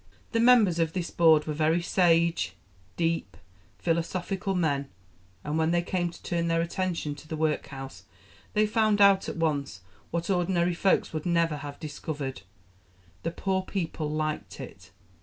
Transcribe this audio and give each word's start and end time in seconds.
"The 0.31 0.39
members 0.39 0.79
of 0.79 0.93
this 0.93 1.11
board 1.11 1.45
were 1.45 1.53
very 1.53 1.83
sage, 1.83 2.55
deep, 2.97 3.37
philosophical 3.77 4.55
men; 4.55 4.89
and 5.43 5.59
when 5.59 5.69
they 5.69 5.83
came 5.83 6.09
to 6.09 6.23
turn 6.23 6.47
their 6.47 6.59
attention 6.59 7.13
to 7.13 7.27
the 7.27 7.37
workhouse, 7.37 8.05
they 8.53 8.65
found 8.65 8.99
out 8.99 9.29
at 9.29 9.37
once, 9.37 9.81
what 10.09 10.27
ordinary 10.27 10.73
folks 10.73 11.13
would 11.13 11.27
never 11.27 11.57
have 11.57 11.79
discovered 11.79 12.41
the 13.21 13.29
poor 13.29 13.61
people 13.61 14.09
liked 14.09 14.59
it! 14.59 14.89